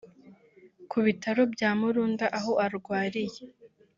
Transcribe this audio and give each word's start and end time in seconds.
Ku 0.91 0.97
bitaro 1.05 1.41
bya 1.53 1.69
Murunda 1.79 2.25
aho 2.37 2.51
arwariye 2.65 3.43